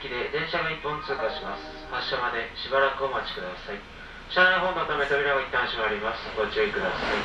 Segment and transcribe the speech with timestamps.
[0.00, 1.68] 駅で電車が1本通過します。
[1.92, 3.76] 発車までしばらくお待ちください。
[4.32, 6.24] 車内本のため扉を一旦閉まります。
[6.32, 7.20] ご注意ください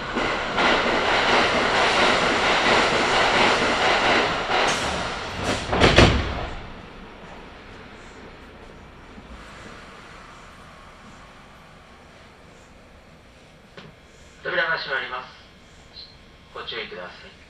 [14.43, 15.27] 扉が閉まります
[16.53, 17.45] ご注意ください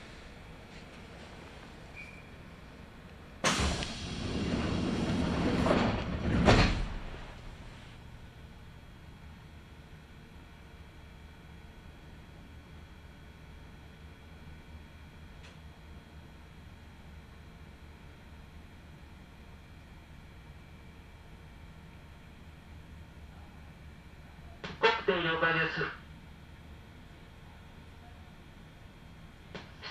[25.06, 25.66] コックテル了解です。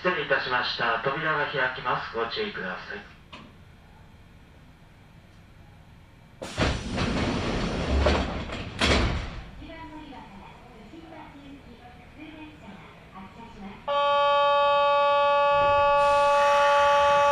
[0.04, 1.00] 失礼いたしました。
[1.02, 2.14] 扉が開きます。
[2.14, 2.98] ご注意ください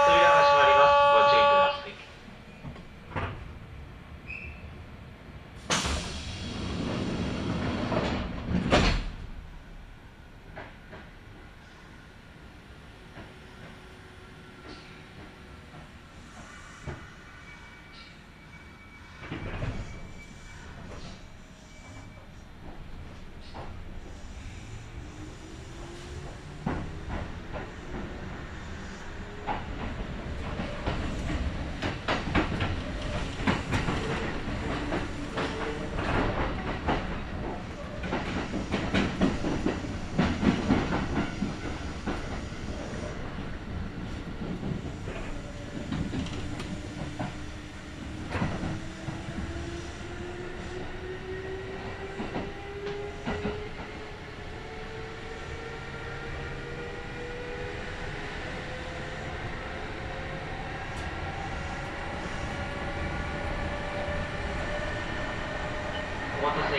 [0.07, 1.95] 扉が閉まりますご注意ください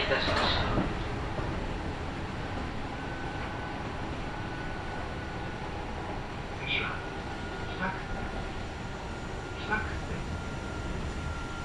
[0.05, 0.61] お待たせいたしました
[6.61, 6.89] 次は
[7.75, 7.95] 北区
[9.65, 9.81] 北区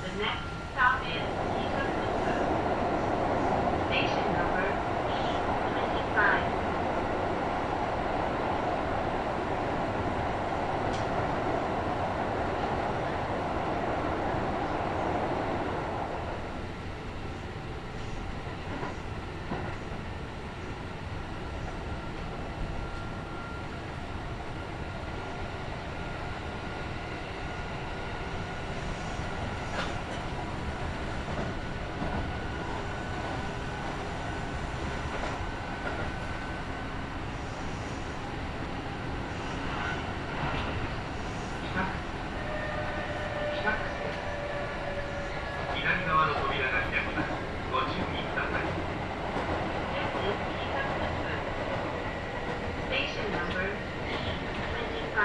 [0.03, 1.21] The next stop is
[1.53, 2.35] Kitakusa.
[3.89, 4.69] Station number
[5.13, 6.17] E25.
[40.51, 41.87] 北区
[43.63, 43.79] 北区
[45.77, 47.29] 左側の扉が開きます
[47.71, 48.63] ご注意ください
[50.11, 51.35] This is Kitakusa.
[52.89, 53.67] Station number
[54.11, 55.19] E25.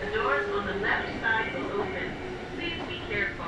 [0.00, 2.08] The doors on the left side will open.
[2.56, 3.46] Please be careful.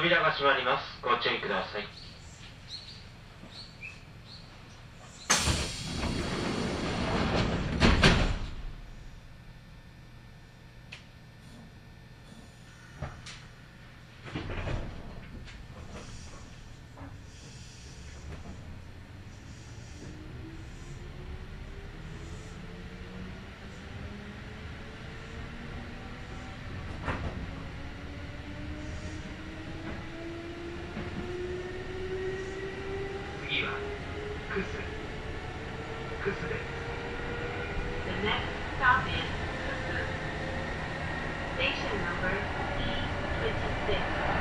[0.00, 1.02] 扉が閉まります。
[1.02, 2.09] ご注意ください。
[38.80, 39.28] Stop is
[41.54, 42.32] Station number
[42.80, 44.39] E26.「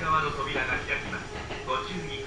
[0.00, 1.24] 側の扉が開きます。
[1.66, 2.23] ご注意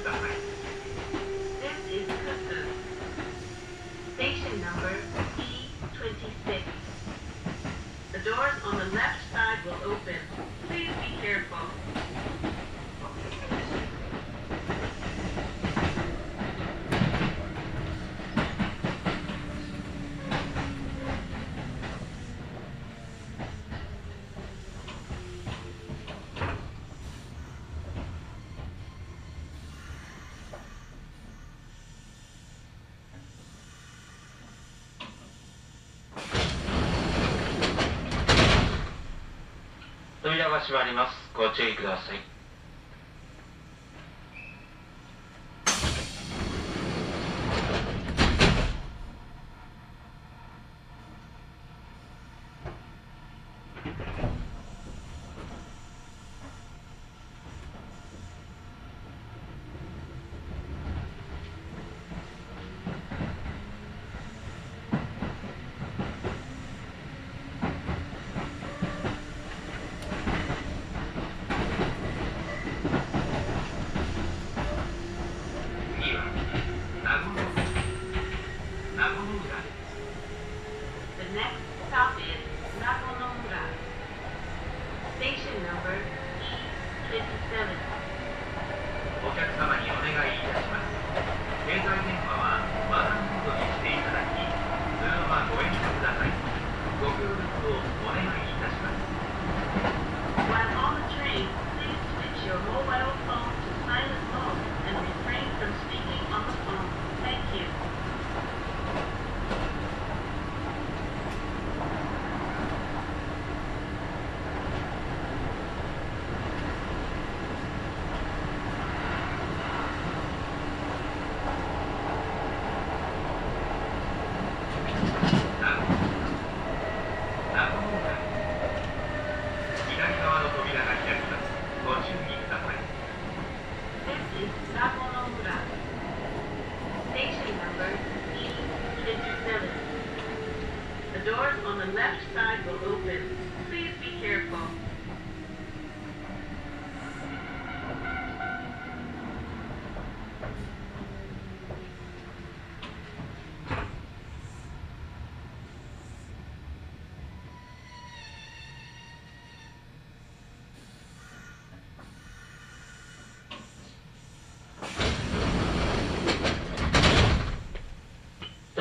[40.67, 41.15] しまります。
[41.33, 42.26] ご注意ください。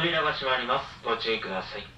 [0.06, 1.04] 扉が閉まります。
[1.04, 1.96] ご注意ください。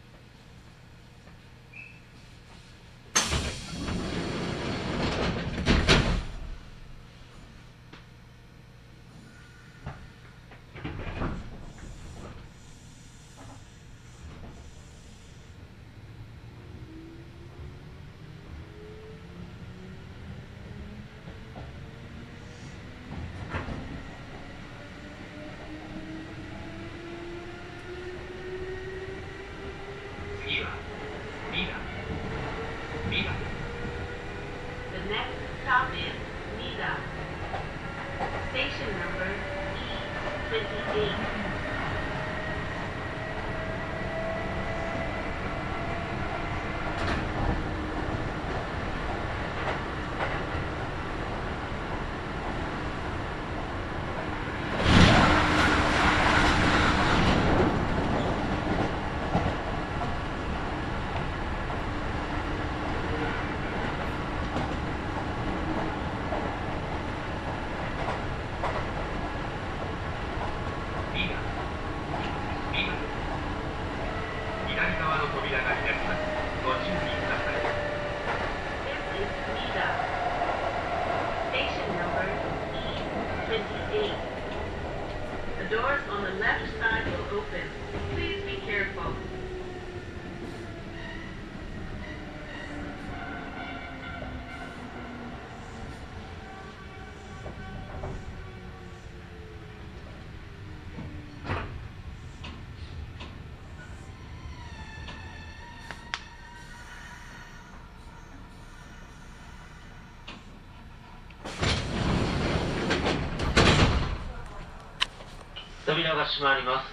[116.08, 116.86] 逃しもあります。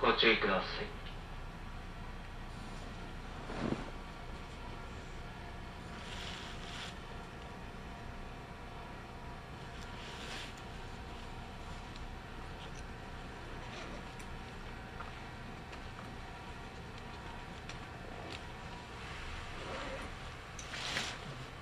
[0.00, 1.04] ご注意ください。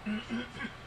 [0.04, 0.68] Mm-hmm.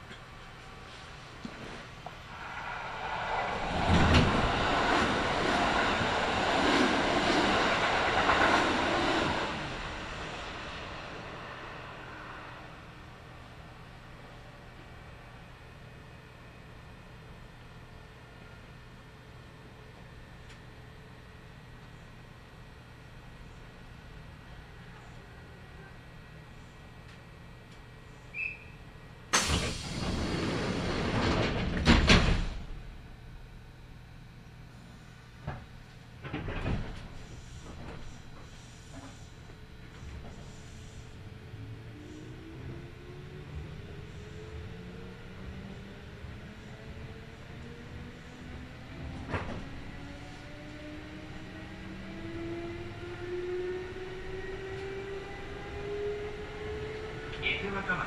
[57.66, 57.98] 伊勢若松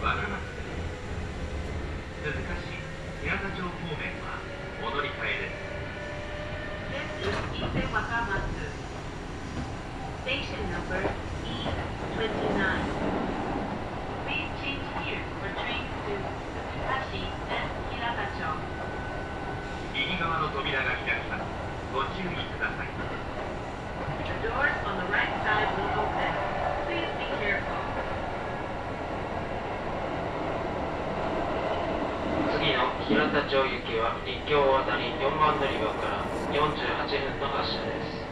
[0.00, 0.38] 和田松
[2.22, 2.78] 鈴鹿市
[3.20, 3.66] 平田町方
[3.98, 4.38] 面は
[4.86, 5.58] お乗り換えです
[6.94, 8.70] This is Ise Wakamatsu.
[10.22, 11.02] Station number
[11.42, 12.62] E29.
[14.22, 16.14] Please change here for train to
[16.86, 18.46] Hashi and 平田町
[19.92, 21.42] 右側の扉が開きます
[21.92, 22.94] ご注意ください
[24.22, 26.30] The doors on the right side will open.
[26.86, 27.74] Please be careful.
[32.58, 38.23] 次の平田町行きは立教を渡り4番乗り場から48分の発車です。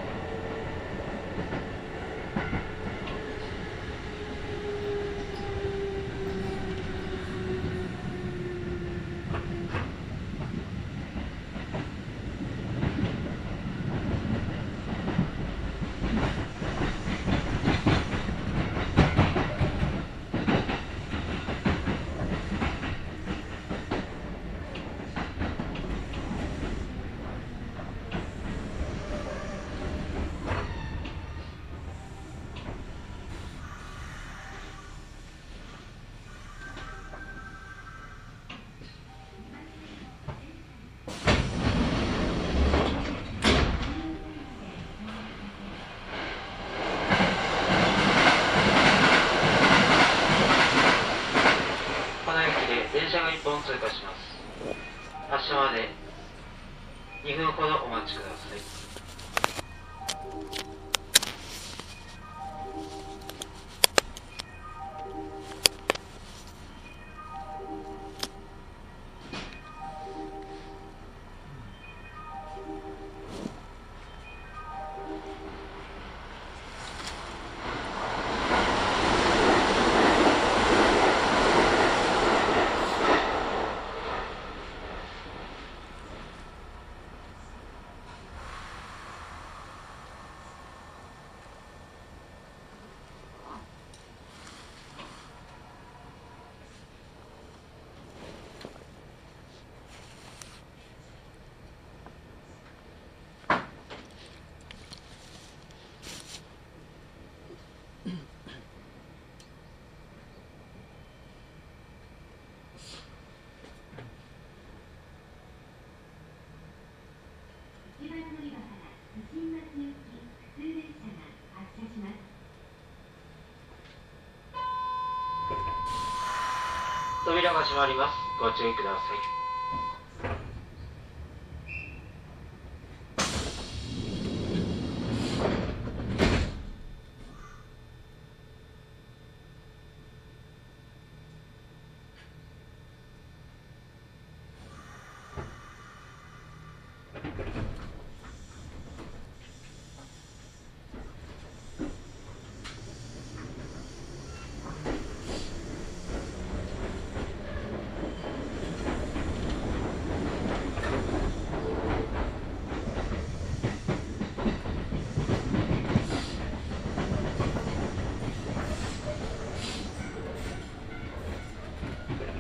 [127.33, 128.13] 扉が閉まります。
[128.39, 129.43] ご注意ください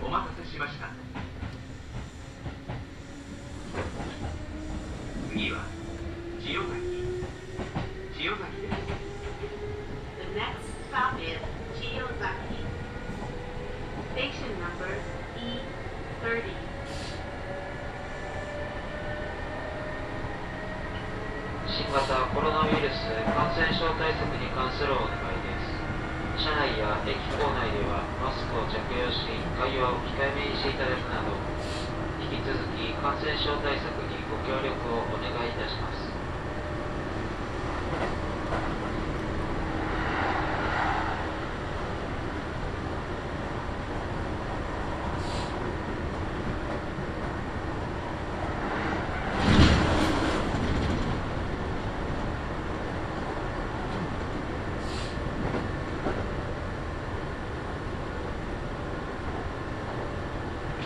[0.04, 0.88] お待たせしました
[5.32, 5.64] 次は
[6.44, 6.76] 千代崎
[8.12, 8.92] 千代崎です
[10.20, 10.60] The next
[10.92, 11.40] stop is
[11.80, 12.60] Chiyozaki.
[14.12, 14.92] Station number
[15.40, 16.52] E30.
[21.64, 25.56] 新型コロナウイルス感染症対策に関するお願いで
[26.36, 29.24] す車内や駅構内ではマスクを着用し
[29.56, 31.32] 会話を控えめにしていただくなど
[32.22, 36.12] 引き続き感染症対策にご協力をお願いいたします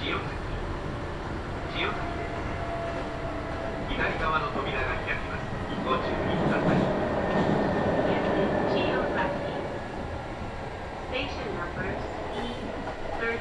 [0.03, 0.25] 清崎
[1.75, 2.47] 清崎です
[3.89, 5.43] 左側の扉が開きます
[5.85, 6.77] ご注意ください
[8.07, 9.55] This is Chiyosaki.
[11.09, 11.89] Station number
[12.37, 13.41] E30.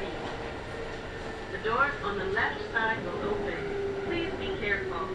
[1.52, 3.60] The doors on the left side will open.
[4.06, 5.06] Please be careful.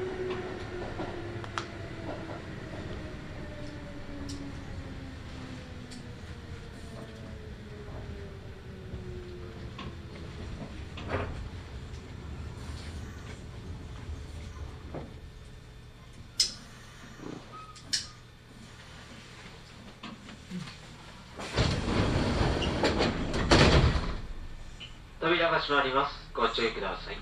[25.62, 26.15] 扉が閉まります。
[26.34, 27.17] ご注意ください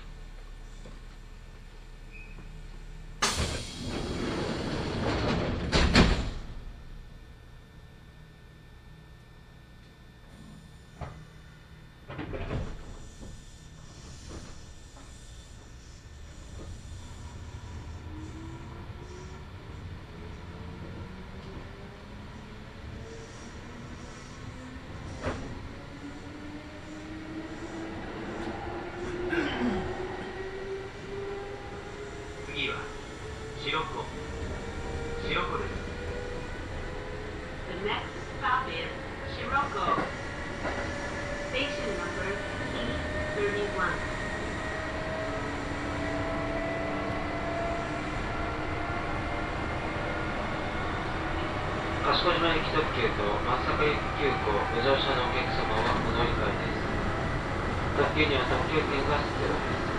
[32.52, 32.74] 次は
[33.64, 34.04] 白子
[35.28, 35.70] 白子です
[37.70, 38.90] The next stop is
[39.36, 40.02] Shiroko.
[41.50, 42.28] Station number
[42.74, 44.10] E31.
[52.10, 56.82] 賢島駅特急と松阪駅急行ご乗車のお客様はお乗り換えです。
[58.02, 59.54] 特急には特急券が必要で
[59.86, 59.89] す。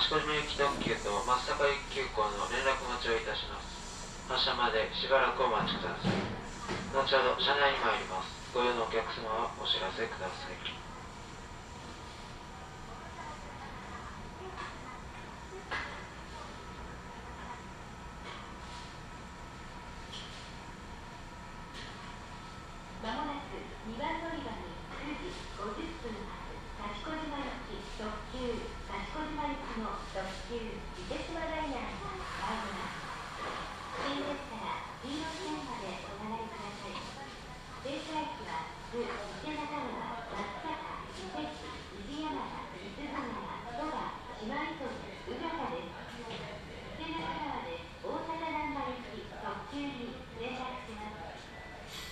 [0.00, 4.32] 駅で賢島駅特急と松阪行き急行の連絡待ちをいたします。
[4.32, 6.16] 発車までしばらくお待ちください。
[6.96, 8.32] 後ほど車内に参ります。
[8.54, 10.89] ご用のお客様はお知らせください。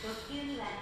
[0.08, 0.77] được yên lành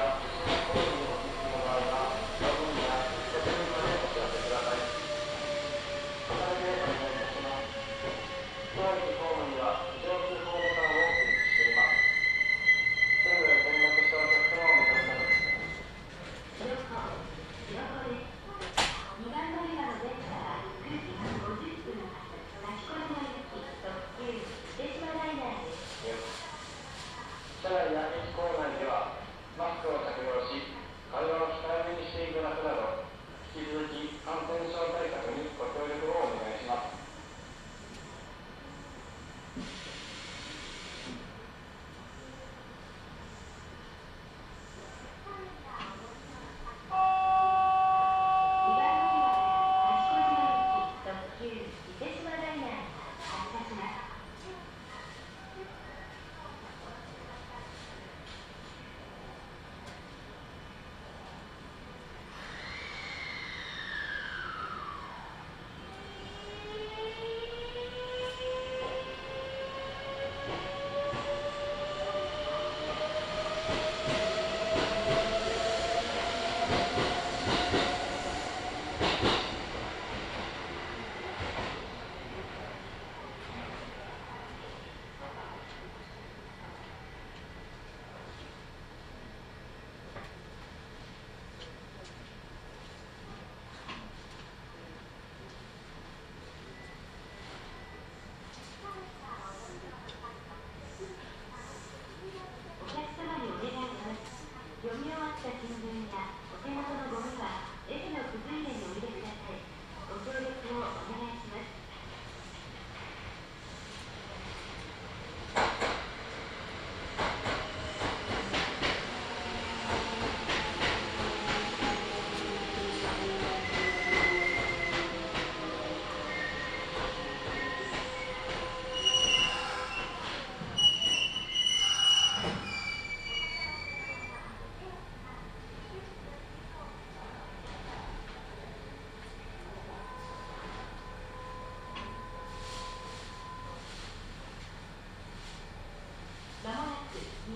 [0.00, 0.29] Yeah.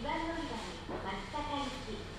[0.05, 0.69] 番乗り場に
[1.01, 2.14] 松坂行き